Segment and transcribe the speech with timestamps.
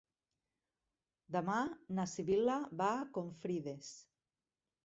[1.35, 1.57] Demà
[1.99, 3.93] na Sibil·la va a Confrides.